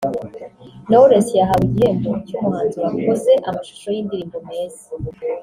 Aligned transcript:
Knowless 0.87 1.27
yahawe 1.39 1.63
igihembo 1.67 2.09
cy’umuhanzi 2.27 2.77
wakoze 2.83 3.31
amashusho 3.49 3.87
y’indirimbo 3.95 4.37
meza 4.49 4.85